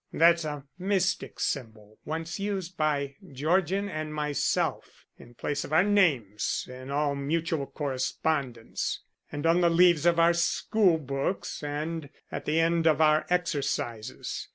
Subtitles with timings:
[0.11, 6.67] "That's a mystic symbol once used by Georgian and myself in place of our names
[6.67, 9.01] in all mutual correspondence,
[9.31, 14.47] and on the leaves of our school books and at the end of our exercises.